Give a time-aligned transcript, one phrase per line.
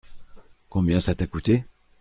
[0.67, 1.63] Combien ça t’a coûté?